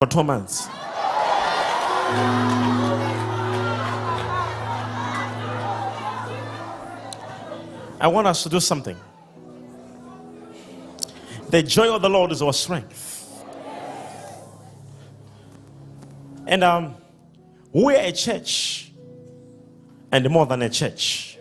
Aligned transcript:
months. 0.00 0.68
I 8.00 8.06
want 8.06 8.28
us 8.28 8.44
to 8.44 8.48
do 8.48 8.60
something. 8.60 8.96
The 11.50 11.64
joy 11.64 11.92
of 11.92 12.02
the 12.02 12.08
Lord 12.08 12.30
is 12.30 12.42
our 12.42 12.52
strength. 12.52 13.44
And 16.46 16.62
um, 16.62 16.94
we're 17.72 17.98
a 18.00 18.12
church, 18.12 18.92
and 20.12 20.30
more 20.30 20.46
than 20.46 20.62
a 20.62 20.70
church, 20.70 21.38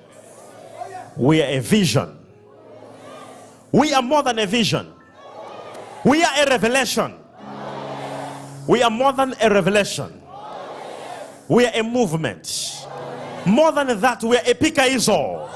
we 1.15 1.43
are 1.43 1.59
a 1.59 1.59
vision. 1.59 2.17
We 3.71 3.93
are 3.93 4.01
more 4.01 4.23
than 4.23 4.39
a 4.39 4.47
vision, 4.47 4.91
we 6.03 6.23
are 6.23 6.43
a 6.43 6.49
revelation. 6.49 7.13
We 8.67 8.83
are 8.83 8.91
more 8.91 9.13
than 9.13 9.33
a 9.41 9.49
revelation, 9.49 10.21
we 11.47 11.65
are 11.65 11.71
a 11.73 11.83
movement. 11.83 12.73
More 13.45 13.71
than 13.71 13.99
that, 14.01 14.21
we 14.23 14.35
are 14.35 14.43
a 14.45 14.53
pikaizo. 14.53 15.47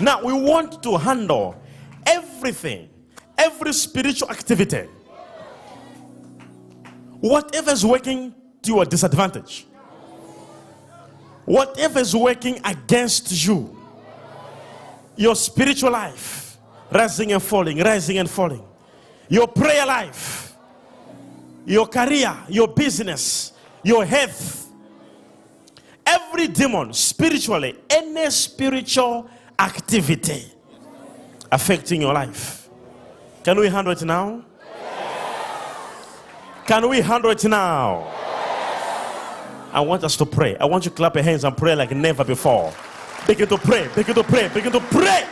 Now, 0.00 0.24
we 0.24 0.32
want 0.32 0.80
to 0.84 0.96
handle 0.96 1.60
everything, 2.06 2.88
every 3.36 3.72
spiritual 3.72 4.30
activity, 4.30 4.88
whatever 7.20 7.72
is 7.72 7.84
working 7.84 8.32
to 8.62 8.70
your 8.72 8.84
disadvantage, 8.84 9.66
whatever 11.44 11.98
is 11.98 12.14
working 12.14 12.60
against 12.64 13.44
you, 13.44 13.76
your 15.16 15.34
spiritual 15.34 15.90
life, 15.90 16.56
rising 16.92 17.32
and 17.32 17.42
falling, 17.42 17.78
rising 17.78 18.18
and 18.18 18.30
falling, 18.30 18.62
your 19.28 19.48
prayer 19.48 19.84
life, 19.84 20.51
your 21.64 21.86
career, 21.86 22.36
your 22.48 22.68
business, 22.68 23.52
your 23.82 24.04
health, 24.04 24.70
every 26.04 26.48
demon 26.48 26.92
spiritually, 26.92 27.76
any 27.88 28.30
spiritual 28.30 29.28
activity 29.58 30.44
affecting 31.50 32.00
your 32.02 32.14
life. 32.14 32.68
Can 33.44 33.58
we 33.58 33.68
handle 33.68 33.92
it 33.92 34.02
now? 34.02 34.44
Can 36.66 36.88
we 36.88 37.00
handle 37.00 37.30
it 37.30 37.44
now? 37.44 38.08
I 39.72 39.80
want 39.80 40.04
us 40.04 40.16
to 40.16 40.26
pray. 40.26 40.56
I 40.58 40.64
want 40.66 40.84
you 40.84 40.90
to 40.90 40.96
clap 40.96 41.14
your 41.14 41.24
hands 41.24 41.44
and 41.44 41.56
pray 41.56 41.74
like 41.74 41.90
never 41.92 42.24
before. 42.24 42.72
Begin 43.26 43.48
to 43.48 43.58
pray, 43.58 43.88
begin 43.94 44.14
to 44.14 44.22
pray, 44.24 44.48
begin 44.48 44.72
to 44.72 44.80
pray. 44.80 45.26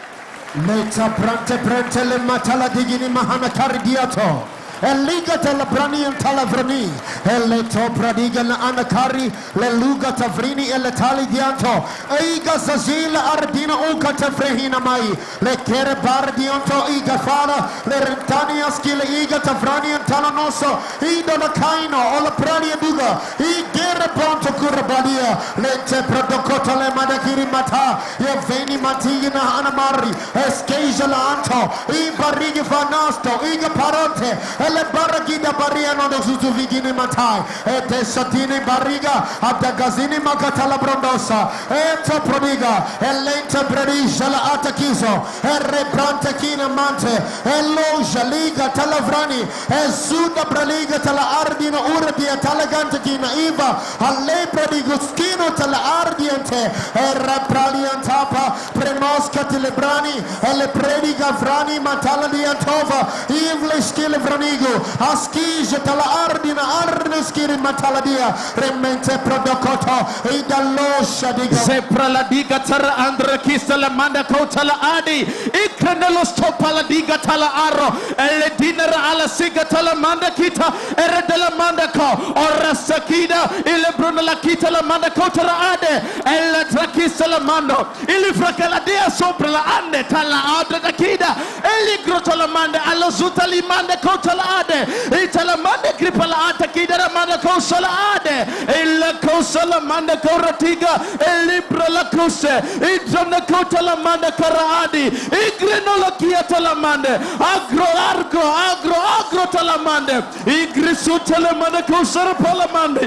Eliga 4.80 5.36
la 5.58 5.66
brani 5.66 6.04
and 6.06 6.16
talavrani. 6.16 6.88
Eleto 7.24 7.90
pradiga 7.94 8.42
la 8.42 8.56
anakari. 8.56 9.30
Le 9.54 9.72
luga 9.76 10.12
tavrini 10.12 10.70
ele 10.72 10.90
tali 10.92 11.26
dianto. 11.26 11.84
Eiga 12.08 12.56
zazila 12.56 13.36
ardina 13.36 13.76
uka 13.92 14.14
tavrehina 14.14 14.80
mai. 14.82 15.06
Le 15.40 15.56
kere 15.64 15.96
bardianto 16.00 16.88
iga 16.96 17.18
fara. 17.18 17.68
Le 17.84 18.00
rentani 18.00 18.62
askile 18.62 19.04
iga 19.04 19.38
tavrani 19.40 19.94
and 19.94 20.04
talanoso. 20.06 20.80
Ido 21.02 21.36
la 21.36 21.48
kaino 21.52 22.00
ola 22.16 22.30
prani 22.30 22.72
duga. 22.80 23.20
Igere 23.36 24.08
ponto 24.14 24.50
kurabadia. 24.54 25.36
Lente 25.56 26.02
prodokota 26.08 26.74
le 26.80 26.90
madakiri 26.94 27.50
mata. 27.52 28.00
Ye 28.18 28.34
veni 28.48 28.78
matigina 28.78 29.60
anamari. 29.60 30.10
Eskeja 30.32 31.06
la 31.06 31.36
anto. 31.36 31.70
I 31.92 32.10
barigi 32.16 32.64
fanasto. 32.64 33.44
Iga 33.44 33.68
parote. 33.68 34.38
Ele 34.70 34.84
baragida 34.92 35.52
baria 35.52 35.94
no 35.94 36.08
dosuzu 36.08 36.52
vigini 36.52 36.92
matai. 36.92 37.42
E 37.66 37.80
te 37.88 38.04
satini 38.04 38.60
bariga. 38.60 39.26
Adagazini 39.40 40.20
makatala 40.20 40.78
brondosa. 40.78 41.50
E 41.68 41.98
to 42.04 42.20
prodiga. 42.20 42.86
E 43.00 43.12
lente 43.24 43.64
bredisha 43.66 44.28
la 44.28 44.52
atakizo. 44.52 45.26
E 45.42 45.58
rebrante 45.58 46.34
kina 46.38 46.68
mante. 46.68 47.10
E 47.44 47.62
loja 47.62 48.22
liga 48.30 48.70
talavrani. 48.70 49.42
E 49.42 49.90
suda 49.90 50.44
braliga 50.44 51.00
tala 51.00 51.40
ardino 51.40 51.80
urdia 51.96 52.36
talagante 52.36 53.00
kina 53.02 53.32
iva. 53.34 53.76
Alle 53.98 54.46
prodigo 54.52 54.94
skino 55.00 55.50
tala 55.54 55.78
ardiente. 56.04 56.70
E 56.94 57.14
rapraliantapa. 57.14 58.54
Premosca 58.72 59.44
telebrani. 59.46 60.14
E 60.42 60.54
le 60.54 60.68
prediga 60.68 61.32
vrani 61.32 61.80
matala 61.80 62.28
di 62.28 62.44
antova. 62.44 63.08
Ivle 63.26 63.82
skile 63.82 64.18
vranigo. 64.18 64.59
Askije 64.98 65.78
tala 65.84 66.04
ardina 66.28 66.62
arne 66.82 67.22
skiri 67.22 67.56
matala 67.56 68.00
dia. 68.00 68.34
Remente 68.56 69.18
prodokoto. 69.24 70.06
Ida 70.34 70.58
losha 70.76 71.32
diga. 71.32 71.56
Zepra 71.56 72.08
la 72.08 72.22
diga 72.24 72.58
tara 72.64 72.94
andra 72.96 73.38
kista 73.38 73.76
la 73.76 73.90
manda 73.90 74.24
kota 74.24 74.64
la 74.64 74.78
adi. 74.98 75.24
Ikranelo 75.24 76.24
stopa 76.24 76.72
la 76.72 76.82
diga 76.82 77.18
tala 77.18 77.50
aro. 77.66 77.94
Ele 78.18 78.50
dinara 78.58 79.10
ala 79.10 79.28
siga 79.28 79.64
tala 79.68 79.94
manda 79.94 80.30
kita. 80.30 80.72
Ere 80.96 81.22
de 81.28 81.36
la 81.38 81.50
manda 81.56 81.88
ko. 81.88 82.34
Ora 82.36 82.74
sakida. 82.74 83.50
Ile 83.66 83.92
bruna 83.96 84.22
la 84.22 84.34
kita 84.36 84.70
la 84.70 84.82
manda 84.82 85.10
kota 85.10 85.42
la 85.42 85.72
ade. 85.72 86.02
Ele 86.26 86.64
trakista 86.70 87.26
la 87.28 87.40
mando. 87.40 87.88
Ili 88.08 88.32
fraka 88.32 88.80
dia 88.84 89.10
sopra 89.10 89.48
la 89.50 89.62
ande 89.78 90.02
tala 90.08 90.60
adra 90.60 90.80
da 90.80 90.92
kida. 90.92 91.36
eli 91.80 91.96
grotolamande 92.04 92.78
allo 92.90 93.10
zutalimande 93.10 93.96
kotolade 93.96 94.86
italamande 95.24 95.88
gripalata 95.98 96.66
kidaramande 96.68 97.38
kosolade 97.38 98.46
il 98.82 99.02
kosolamande 99.26 100.16
koratiga 100.16 101.00
elibra 101.32 101.88
la 101.88 102.04
kuse 102.04 102.62
idrona 102.94 103.40
kotolamande 103.40 104.30
karaadi 104.36 105.06
igrenola 105.46 106.10
kiatalamande 106.18 107.08
agro 107.54 107.86
argo 108.10 108.42
agro 108.70 108.96
agro 109.20 109.46
talamande 109.52 110.22
igrisutelamande 110.46 111.82
kosarapalamande 111.82 113.00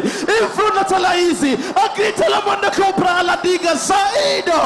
ifrunatala 0.43 1.15
izi 1.17 1.57
agritalamande 1.85 2.69
kopra 2.69 3.17
aladiga 3.17 3.77
saido 3.77 4.59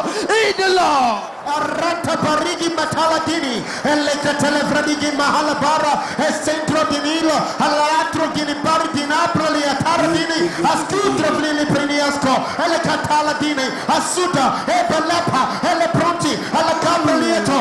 idelo 0.50 1.19
arata 1.55 2.17
barigi 2.23 2.69
matawadini 2.75 3.63
elekatelevradigi 3.93 5.11
mahala 5.17 5.55
bara. 5.61 5.93
Escentro 6.27 6.83
dinilo 6.91 7.37
alaatro 7.65 8.27
gini 8.35 8.55
bari 8.63 8.87
dinapro 8.93 9.47
liataradini 9.55 10.39
e 10.47 10.67
askutro 10.73 11.29
vlili 11.37 11.65
priniasko 11.65 12.33
elekatala 12.65 13.27
elekataladini 13.27 13.65
asuda 13.97 14.45
ebelepa 14.77 15.41
elepronti 15.71 16.33
alakabrolieto 16.59 17.57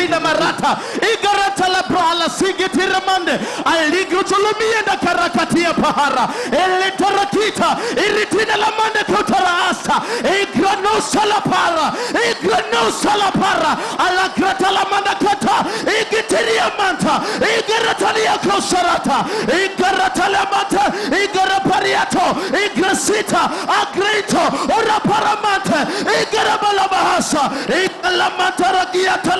tina 0.00 0.20
marata. 0.20 0.78
Igarata 0.96 1.68
la 1.68 1.82
brala 1.88 2.28
sigitiramande 2.28 3.38
aligutulumie 3.64 4.80
na 4.86 4.96
karakatia 4.96 5.74
pahara. 5.74 6.28
Elitarakita 6.50 7.76
iritina 8.04 8.56
la 8.56 8.70
mande 8.78 9.04
kutaraasa 9.04 10.02
igranusa 10.24 11.24
la 11.26 11.40
para 11.40 11.92
igranusa 12.30 13.16
la 13.16 13.30
para. 13.30 13.76
Alagrata 13.98 14.70
la 14.72 14.84
manda 14.90 15.14
kata 15.14 15.64
igitiria 15.84 16.72
manta 16.78 17.20
igaratalia 17.40 18.38
kosarata 18.38 19.24
igarata 19.48 20.28
la 20.28 20.44
manta 20.52 20.84
igarapariato 21.22 22.26
igrasita 22.64 23.50
agreito 23.80 24.40
oraparamante 24.76 25.80
igarabala 26.22 26.88
igarabalabahasa 27.20 27.50
igalamanta 27.84 28.72
ragiata 28.72 29.36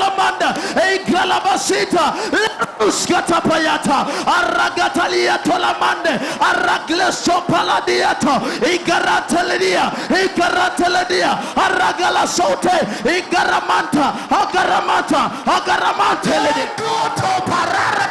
igalabasita 0.94 2.14
uskatapayata 2.86 4.06
aragatalia 4.26 5.38
tolamande 5.38 6.10
igarateledia 8.74 9.90
igarateledia 10.24 11.30
aragala 11.56 12.26
sote 12.26 12.76
igaramanta 13.18 14.12
agaramanta 14.30 15.30
parara 17.48 18.06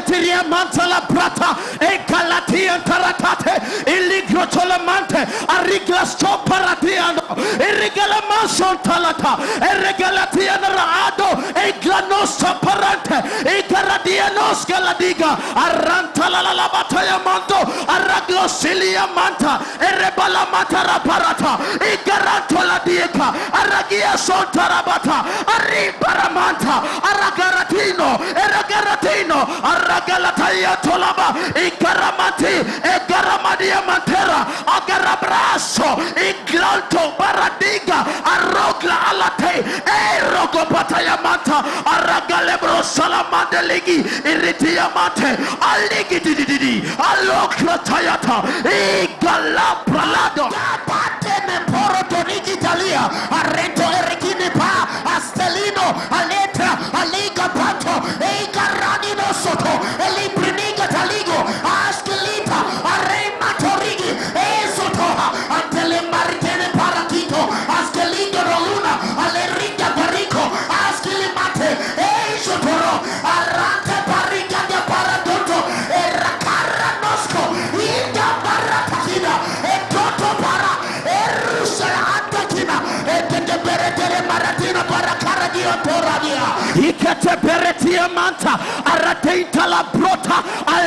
Eleteria 0.00 0.42
mantala 0.44 1.02
prata 1.02 1.54
e 1.78 2.02
calatia 2.06 2.80
taratate 2.82 3.60
il 3.86 4.06
ligro 4.06 4.46
tolamante 4.46 5.28
a 5.46 5.60
riglasto 5.60 6.40
paratiano 6.42 7.22
e 7.36 7.72
regalamason 7.74 8.80
talata 8.80 9.36
e 9.60 9.74
regalatia 9.74 10.56
narado 10.56 11.44
e 11.54 11.74
glanosta 11.80 12.54
parante 12.54 13.22
e 13.44 13.66
garadianos 14.10 14.66
galadiga 14.66 15.38
arantala 15.54 16.42
la 16.42 16.68
bataya 16.68 17.18
manto. 17.24 17.58
Araglo 17.86 18.48
silia 18.48 19.06
manta. 19.14 19.60
Erebala 19.78 20.46
matara 20.50 20.98
parata. 21.02 21.58
E 21.80 21.98
garantola 22.04 22.80
dieka 22.84 23.32
aragia 23.52 24.18
son 24.18 24.46
tarabata 24.52 25.24
ariparamanta 25.46 26.82
aragaratino. 27.02 28.18
Eragaratino 28.34 29.38
aragalataya 29.62 30.76
tolaba. 30.82 31.34
Ikaramati 31.54 32.54
egaramadia 32.82 33.82
mantera. 33.86 34.46
Agarabraso 34.66 35.98
iglanto 36.16 37.14
baradiga 37.18 38.04
arogla 38.24 38.96
alate. 39.10 39.64
Erogopataya 39.86 41.22
manta. 41.22 41.62
Aragalebro 41.84 42.82
salamandeligi 42.82 43.99
Aliki 44.00 44.28
iritiamate 44.28 45.36
aligidididi 45.60 46.82
alokratayata 47.10 48.42
igalabralado. 48.64 50.48
Patene 50.86 51.56
porotorigitalia 51.70 53.02
arento 53.40 53.82
erigine 54.00 54.50
pa 54.50 54.88
astelino 55.16 55.86
aletra 56.18 56.70
aligapanto 57.00 57.94
eigar 58.20 58.79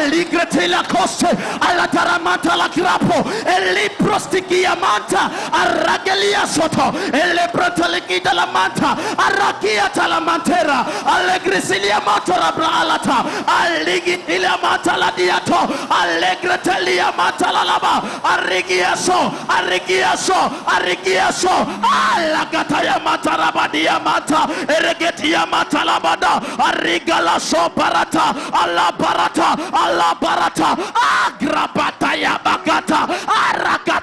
eligretila 0.04 0.84
koste 0.84 1.28
alataramata 1.70 2.56
la 2.58 2.70
krapo 2.70 3.24
eliprostikia 3.56 4.76
manta 4.76 5.30
aragelia 5.62 6.48
soto 6.48 6.94
elebratalikida 7.14 8.34
la 8.34 8.46
manta 8.48 8.96
rabra 12.36 12.70
alata 12.82 13.18
aligitila 13.48 14.58
mata 14.62 14.98
la 14.98 15.12
diato 15.16 15.60
alegretelia 15.90 17.12
mata 17.18 17.52
la 17.52 17.64
arigiaso 18.34 19.32
arigiaso 19.50 20.40
arigiaso 20.76 21.56
alakataya 22.16 23.00
mata 23.04 23.38
rabadia 23.38 24.00
labada 25.86 26.42
arigalaso 26.70 27.70
parata 27.76 28.34
alabarata 28.64 29.50
ala 29.74 29.93
alabarata 29.94 30.70
agrabata 31.26 32.16
ya 32.16 32.40
bagata. 32.44 33.08
Arakata 33.28 34.03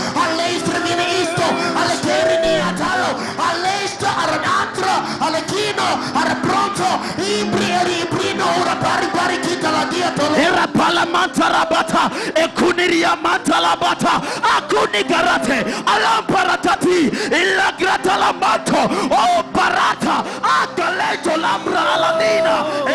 taliga, 0.00 0.22
aleistrimini 0.24 1.22
isto, 1.22 1.46
alekerini 1.80 2.60
atalo, 2.60 3.18
aleista 3.48 4.08
aranatra, 4.22 4.94
alekino, 5.20 5.88
arabronto, 6.14 6.90
ibri 7.18 7.70
eri 7.70 8.00
ibrino, 8.02 8.44
ura 8.60 8.74
bari 8.76 9.06
bari 9.14 9.38
kita 9.40 9.70
la 9.70 9.84
diatolo. 9.84 10.34
era 10.36 10.66
palamanta 10.66 11.48
rabata 11.48 12.10
e 12.34 12.44
ekuniria 12.44 13.16
manta 13.16 13.60
labata 13.60 14.20
akunigarate 14.56 15.64
alamparatati 15.86 17.10
ilagrata 17.30 18.16
lambato 18.16 18.76
o 18.76 19.38
oh, 19.38 19.42
barata 19.52 20.24
agaleto 20.42 21.36
lambra 21.36 21.80
aladina 21.94 22.54
eligiria 22.86 22.89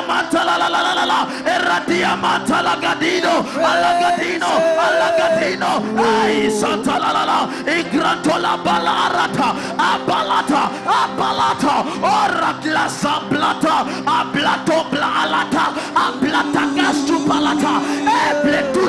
manta 0.00 0.44
la 0.44 0.56
la 0.56 0.68
la 0.68 0.80
la 0.94 1.04
la 1.04 1.18
eradia 1.44 2.12
eh, 2.12 2.16
manta 2.16 2.62
lagadino 2.62 3.44
alagadino 3.70 4.50
alagadino 4.86 5.70
ai 5.98 6.50
santa 6.50 6.98
la 6.98 7.10
la 7.12 7.24
la. 7.24 7.38
Igranto 7.66 8.36
la 8.38 8.56
balarata 8.56 9.48
abalata 9.76 10.62
abalata. 10.86 11.74
Ora 12.00 12.52
glasa 12.62 13.20
blata 13.28 13.84
ablato 14.04 14.86
blalata 14.90 15.64
ablata 15.94 16.62
gastu 16.76 17.24
palata. 17.26 17.72
Ebletu 18.30 18.88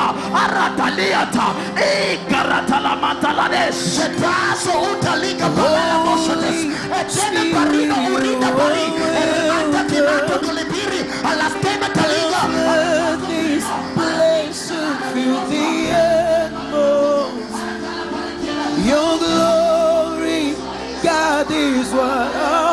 Rata 0.00 0.16
Arataliata 0.32 1.46
Ikaratalamataladeh 1.76 3.68
Setaso 3.72 4.72
Utaliga 4.96 5.48
Palamoshotes 5.52 6.72
Etene 6.88 7.52
Parino 7.52 7.96
Pari. 8.56 8.84
Alastema 11.22 11.88
Taliga. 11.92 12.42
This 13.28 13.66
place 13.94 14.68
to 14.68 15.24
the 15.50 15.68
utmost 15.92 17.60
Your 18.88 19.12
glory 19.18 20.54
God 21.02 21.50
is 21.50 21.92
what 21.92 22.34
I 22.34 22.69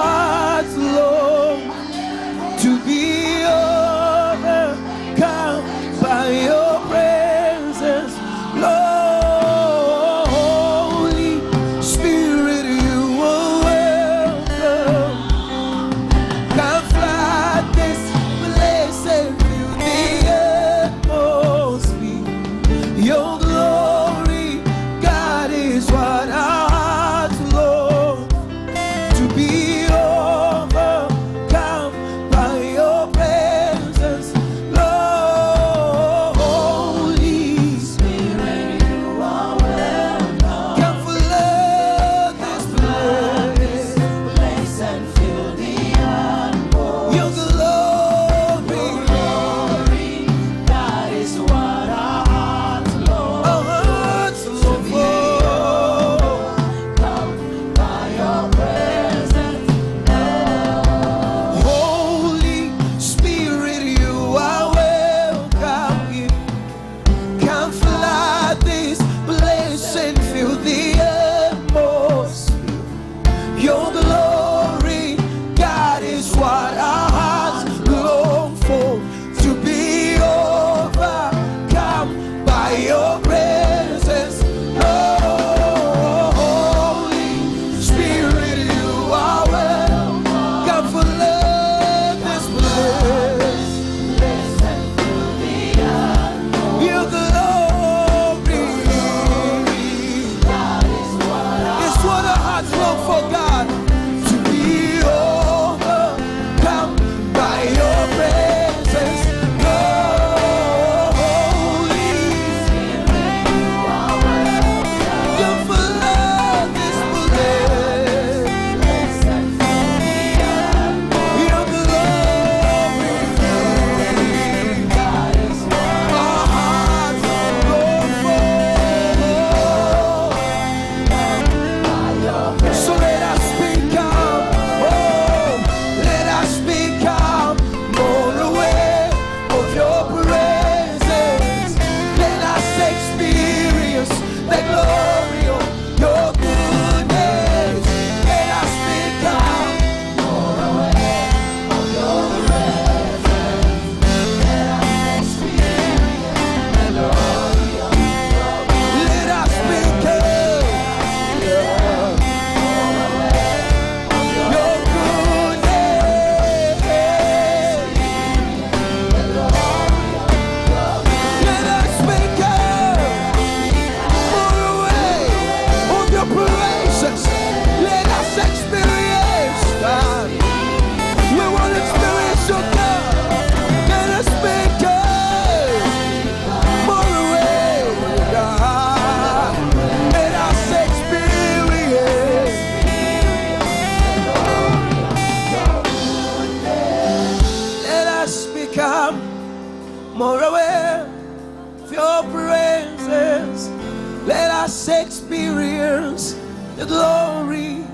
glory 206.88 207.86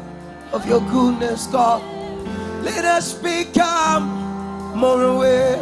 of 0.51 0.65
your 0.67 0.81
goodness, 0.81 1.47
God. 1.47 1.81
Let 2.63 2.85
us 2.85 3.13
become 3.13 4.05
more 4.75 5.03
aware 5.03 5.59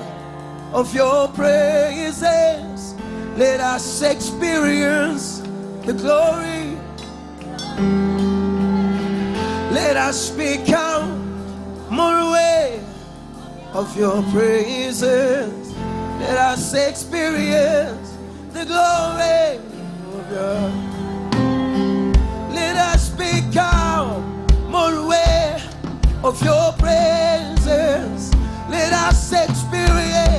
of 0.73 0.93
your 0.93 1.27
praises. 1.29 2.95
Let 3.37 3.59
us 3.59 4.01
experience 4.01 5.39
the 5.85 5.93
glory. 5.93 6.77
Let 9.71 9.97
us 9.97 10.29
become 10.29 11.09
more 11.89 12.17
aware 12.17 12.79
of 13.73 13.97
your 13.97 14.21
praises. 14.31 15.73
Let 16.19 16.37
us 16.37 16.73
experience 16.73 18.15
the 18.53 18.65
glory 18.65 19.57
of 20.13 20.29
God 20.29 21.00
become 23.21 24.45
more 24.69 24.93
aware 24.93 25.61
of 26.23 26.41
your 26.43 26.73
presence. 26.73 28.33
Let 28.69 28.93
us 28.93 29.31
experience. 29.31 30.30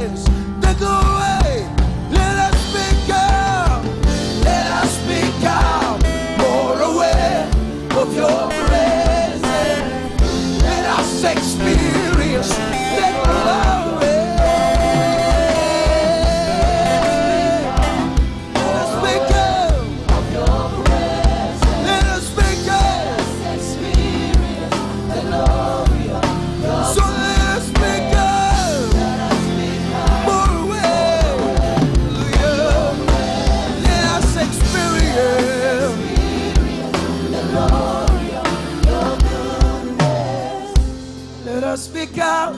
us 41.73 41.85
speak 41.87 42.19
out. 42.19 42.55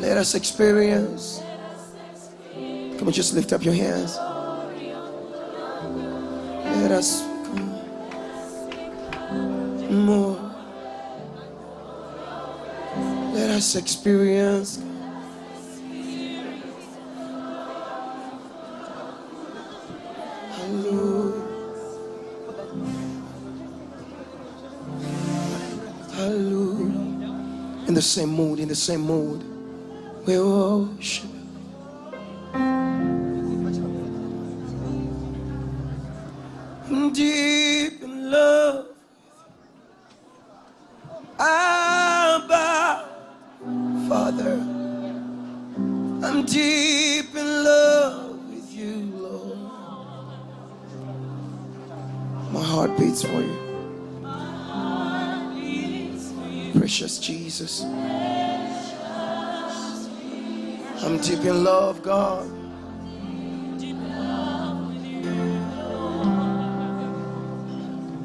Let 0.00 0.16
us 0.16 0.34
experience. 0.34 1.42
Come 2.54 3.08
on, 3.08 3.12
just 3.12 3.34
lift 3.34 3.52
up 3.52 3.62
your 3.62 3.74
hands. 3.74 4.16
Let 6.80 6.90
us 6.90 7.22
more. 9.90 10.36
Let 13.34 13.50
us 13.50 13.76
experience. 13.76 14.78
Same 28.06 28.30
mood, 28.30 28.60
in 28.60 28.68
the 28.68 28.74
same 28.74 29.00
mood. 29.00 29.42
We 30.26 30.38
worship. 30.38 31.30
Deep 37.12 38.02
in 38.02 38.30
love. 38.30 38.86
Abba, 41.38 43.08
Father. 44.08 44.56
I'm 46.26 46.44
deep 46.44 47.34
in 47.34 47.64
love 47.64 48.50
with 48.50 48.72
you, 48.72 49.10
Lord. 49.14 49.58
My 52.52 52.62
heart 52.62 52.96
beats 52.98 53.22
for 53.22 53.40
you. 53.40 53.65
Precious 56.76 57.18
Jesus. 57.18 57.82
I'm 61.02 61.18
deep 61.22 61.42
in 61.44 61.64
love, 61.64 62.02
God. 62.02 62.46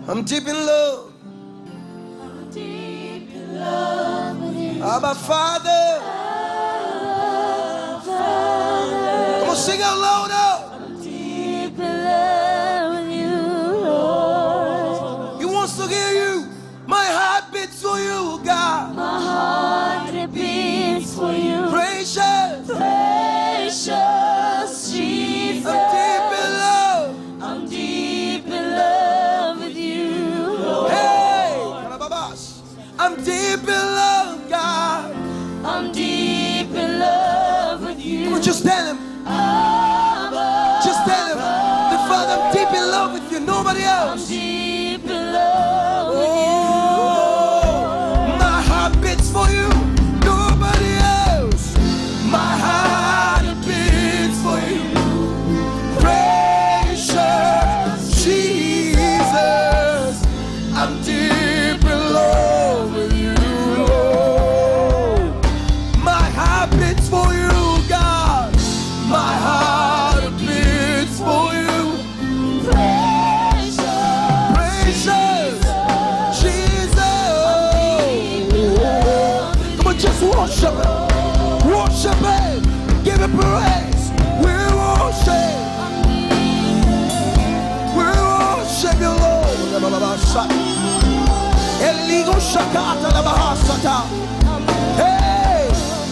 I'm 0.07 0.23
deep 0.25 0.47
in 0.47 0.65
love. 0.65 1.13
I'm 2.53 4.83
Abba 4.83 5.15
Father. 5.15 6.01
Come 9.39 9.49
on, 9.49 9.55
sing 9.55 9.81
out 9.81 9.97
louder. 9.97 10.50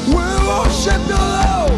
We 0.07 0.15
worship 0.15 1.01
you, 1.07 1.21
Lord. 1.37 1.71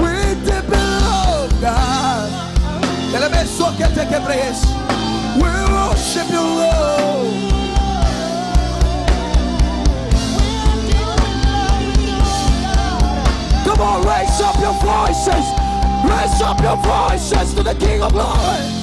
We 0.00 0.34
dip 0.44 0.64
in 0.64 1.60
God. 1.60 2.28
Elemenso 3.14 3.76
que 3.76 3.86
te 3.94 4.06
quebres. 4.06 4.64
We 5.36 5.50
worship 5.72 6.28
you, 6.30 6.40
Lord. 6.40 7.50
Come 13.64 13.80
on, 13.80 14.02
raise 14.02 14.40
up 14.40 14.58
your 14.58 14.74
voices. 14.82 15.46
Raise 16.04 16.42
up 16.42 16.60
your 16.60 16.76
voices 16.76 17.54
to 17.54 17.62
the 17.62 17.74
King 17.74 18.02
of 18.02 18.12
Glory. 18.12 18.79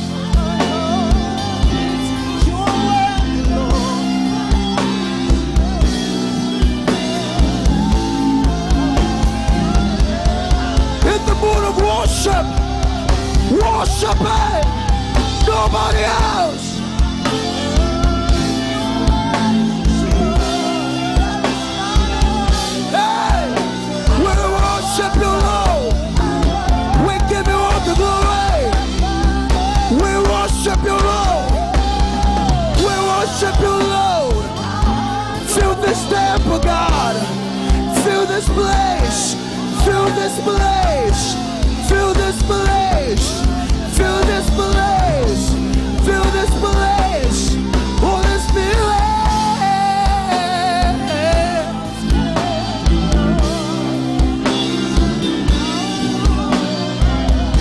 Of 11.68 11.76
worship, 11.82 12.46
worship 13.52 14.18
Him. 14.18 14.66
Nobody 15.46 16.04
else. 16.04 16.68
Hey, 22.96 23.44
we 24.24 24.34
worship 24.56 25.14
you, 25.24 25.34
Lord. 25.48 25.94
We 27.06 27.14
give 27.32 27.48
you 27.52 27.60
all 27.68 27.82
the 27.90 27.96
glory. 28.02 28.60
We 30.04 30.12
worship 30.32 30.80
you, 30.90 30.98
Lord. 31.12 31.52
We 32.86 32.96
worship 33.12 33.56
you, 33.60 33.76
Lord. 33.96 34.46
Fill 35.54 35.76
this 35.86 36.02
temple, 36.10 36.60
God. 36.60 37.16
Fill 38.04 38.26
this 38.26 38.48
place. 38.50 39.36
Fill 39.84 40.06
this 40.16 40.40
place. 40.44 40.77
Fill 42.08 42.16
this 42.16 42.42
place. 42.44 43.42
Fill 43.98 44.22
this 44.24 44.50
place. 44.52 45.52
Fill 46.06 46.24
this 46.32 46.50
place. 46.64 47.56
Holy 48.00 48.38
Spirit. 48.48 49.04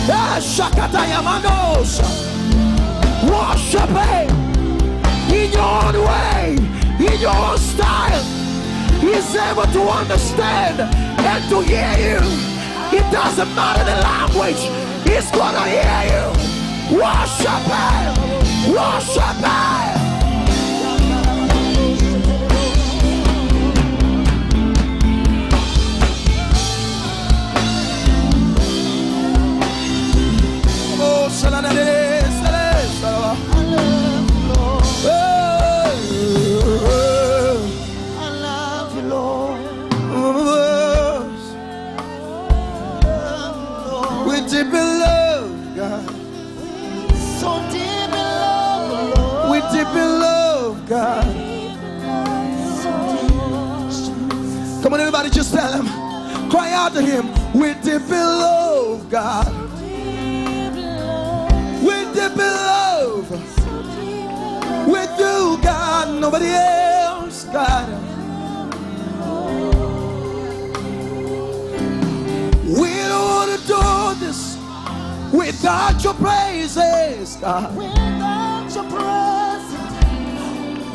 Ah, 0.09 0.38
Shakataya 0.38 1.20
Mandos. 1.26 1.98
Worship 3.28 3.90
Him 3.90 4.30
in 5.35 5.50
your 5.50 5.62
own 5.62 5.96
way, 6.06 6.56
in 7.00 7.20
your 7.20 7.35
own 7.35 7.59
style. 7.59 8.22
He's 9.00 9.35
able 9.35 9.66
to 9.72 9.82
understand 9.90 10.78
and 10.82 11.50
to 11.50 11.62
hear 11.62 12.20
you. 12.20 12.55
It 12.92 13.11
doesn't 13.11 13.55
matter 13.55 13.85
the 13.85 13.96
language, 14.01 14.62
He's 15.09 15.31
gonna 15.31 15.66
hear 15.66 16.03
you. 16.12 16.99
Worship 16.99 17.64
Him, 17.75 18.72
worship 18.72 19.37
Him. 19.44 19.95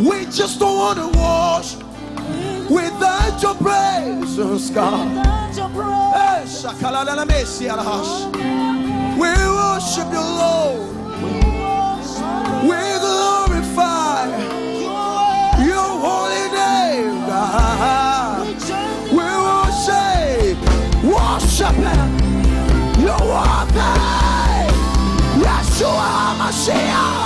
We 0.02 0.26
just 0.26 0.60
don't 0.60 0.76
want 0.78 0.98
to 0.98 1.20
wash 1.20 1.76
without 2.72 3.40
your 3.40 3.54
praises, 3.54 4.72
God. 4.72 5.10
without 5.10 5.56
your 5.56 5.70
presence, 5.70 6.66
alahash. 7.62 8.32
We 9.22 9.30
worship 9.30 10.12
you, 10.12 10.26
Lord. 10.42 10.90
We 12.64 12.82
glorify 13.06 14.26
your 15.70 15.92
holy 16.06 16.46
name, 16.50 17.20
God. 17.28 18.48
We 19.12 19.28
worship, 19.46 20.58
worship 21.06 21.76
Him. 21.76 22.10
You're 23.04 23.26
worthy. 23.30 23.92
Yeshua 25.46 26.36
Mashiach. 26.40 27.21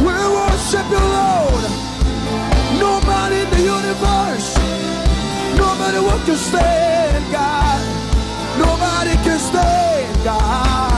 We 0.00 0.06
worship 0.06 0.86
you, 0.88 1.04
Lord. 1.18 1.70
Nobody 2.78 3.40
in 3.44 3.50
the 3.50 3.62
universe, 3.62 4.56
nobody 5.56 5.98
what 5.98 6.24
can 6.24 6.36
stand, 6.36 7.32
God. 7.32 7.80
Nobody 8.58 9.14
can 9.24 9.38
stand, 9.38 10.24
God. 10.24 10.89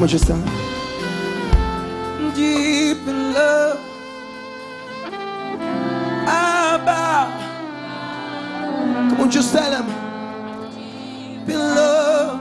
Come 0.00 0.06
on, 0.06 0.08
just 0.08 0.26
tell 0.26 0.36
him. 0.38 0.46
Deep 2.34 3.06
in 3.06 3.34
love, 3.34 3.78
I 6.26 6.80
bow. 6.86 7.26
Come 9.10 9.20
on, 9.20 9.30
just 9.30 9.52
tell 9.52 9.70
him. 9.70 9.86
Deep 10.74 11.50
in 11.50 11.58
love. 11.58 12.40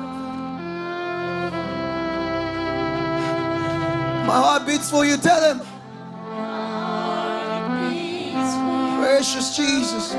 My 4.25 4.37
heart 4.37 4.65
beats 4.65 4.89
for 4.89 5.03
you. 5.03 5.17
Tell 5.17 5.53
him, 5.53 5.59
precious 9.01 9.57
Jesus. 9.57 10.13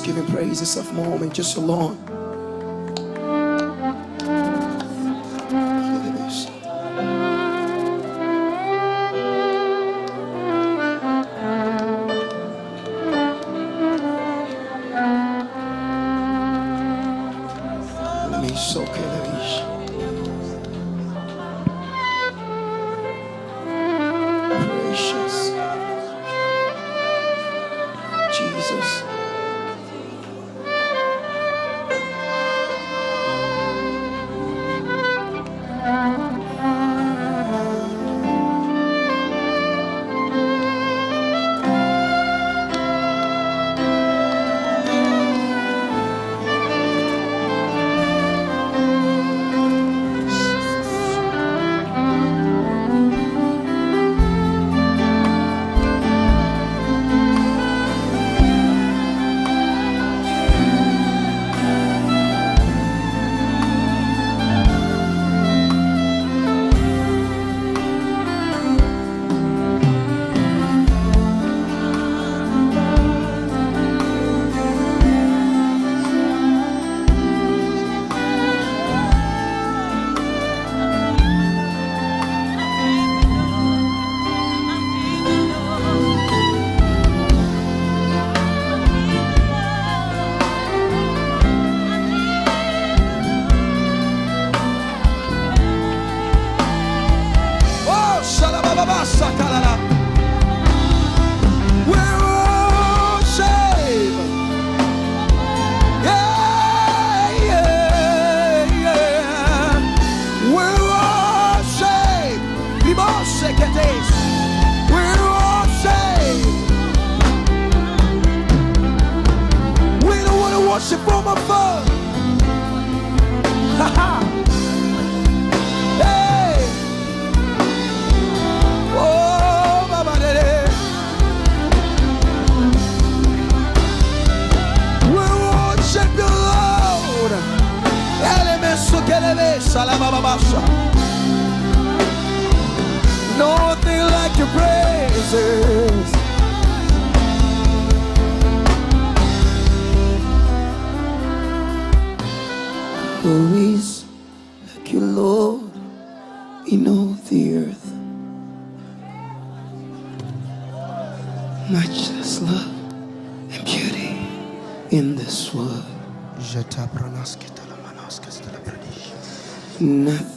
Just 0.00 0.06
giving 0.14 0.34
praise. 0.34 0.60
A 0.60 0.66
self 0.66 0.92
moment, 0.92 1.34
just 1.34 1.56
alone. 1.56 1.99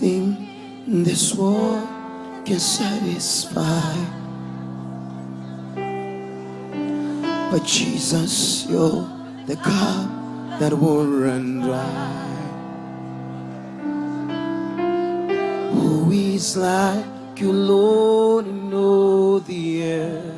Nothing 0.04 0.84
in 0.86 1.04
this 1.06 1.34
world 1.34 1.88
can 2.46 2.60
satisfy. 2.60 3.96
But 7.50 7.64
Jesus, 7.64 8.66
you're 8.68 9.08
the 9.46 9.56
cup 9.56 10.60
that 10.60 10.74
will 10.78 11.08
run 11.08 11.62
dry. 11.62 12.20
Who 15.72 16.12
is 16.12 16.58
like 16.58 17.40
you, 17.40 17.54
Lord, 17.54 18.46
in 18.46 18.74
all 18.74 19.40
the 19.40 19.84
earth? 19.84 20.36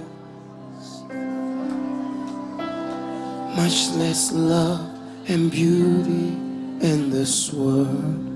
Much 3.57 3.89
less 3.97 4.31
love 4.31 4.93
and 5.27 5.49
beauty 5.49 6.37
in 6.85 7.09
this 7.09 7.51
world. 7.51 8.34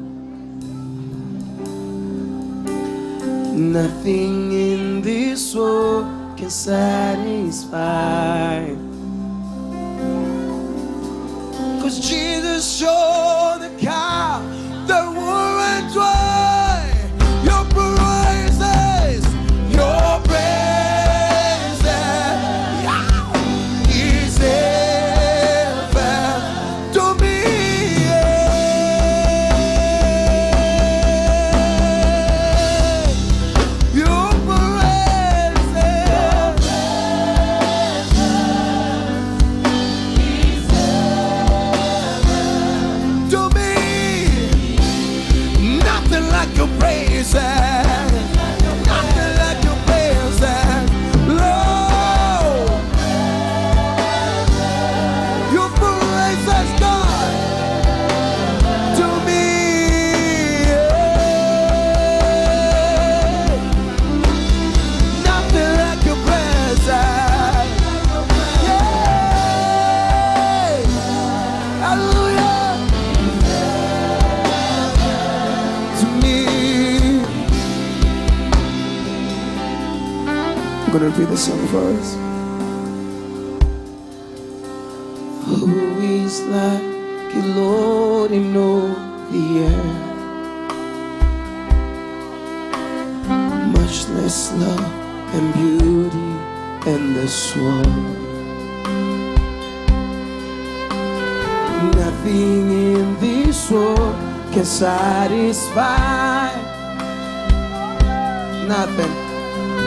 Nothing 3.59 4.53
in 4.53 5.01
this 5.01 5.53
world 5.53 6.37
can 6.37 6.49
satisfy. 6.49 7.75
Cause 11.81 11.99
Jesus, 11.99 12.79
you're 12.79 13.59
the 13.59 13.69
cow 13.77 14.38
repeat 81.09 81.29
this 81.29 81.45
song 81.47 81.67
for 81.67 81.83
us. 81.97 82.13
Who 85.45 85.99
is 86.01 86.41
like 86.41 86.83
you, 87.33 87.41
Lord, 87.53 88.31
in 88.31 88.55
all 88.55 88.89
the 89.31 89.45
earth? 89.69 90.01
Much 93.73 94.07
less 94.09 94.53
love 94.53 94.91
and 95.33 95.53
beauty 95.53 96.29
and 96.91 97.15
the 97.15 97.27
world. 97.57 98.17
Nothing 101.95 102.71
in 102.93 103.19
this 103.19 103.71
world 103.71 104.15
can 104.53 104.65
satisfy. 104.65 106.51
Nothing. 108.67 109.28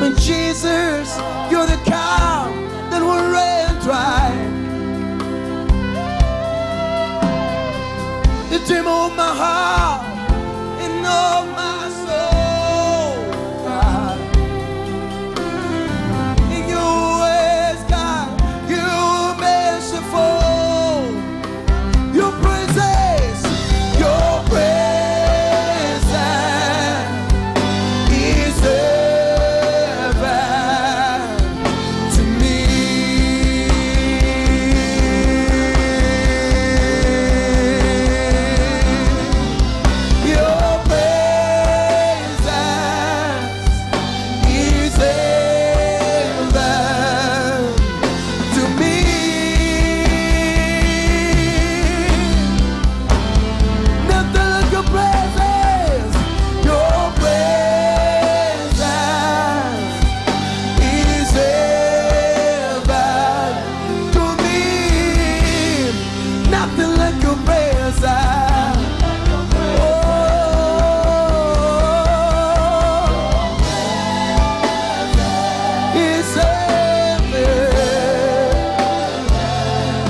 But 0.03 0.19
Jesus, 0.19 1.17
you're 1.49 1.65
the 1.65 1.81
cow 1.85 2.51
that 2.91 3.01
will 3.01 3.23
run 3.31 3.81
dry. 3.85 4.35
The 8.51 8.59
dream 8.67 8.89
of 8.89 9.15
my 9.15 9.33
heart 9.43 10.05
and 10.83 11.07
of 11.07 11.57
my 11.57 11.72